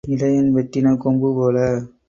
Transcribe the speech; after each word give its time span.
இடையன் 0.07 0.47
வெட்டின 0.55 0.93
கொம்பு 0.97 1.29
போல. 1.35 1.57